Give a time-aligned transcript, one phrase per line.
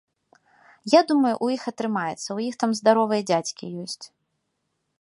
[0.93, 4.05] Я думаю, у іх атрымаецца, у іх там здаровыя дзядзькі ёсць.